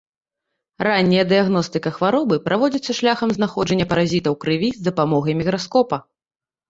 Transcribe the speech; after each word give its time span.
Ранняя 0.87 1.25
дыягностыка 1.31 1.89
хваробы 1.99 2.35
праводзіцца 2.47 2.91
шляхам 3.01 3.29
знаходжання 3.37 3.85
паразіта 3.93 4.27
ў 4.35 4.43
крыві 4.47 4.69
з 4.79 4.87
дапамогай 4.89 5.33
мікраскопа. 5.43 6.05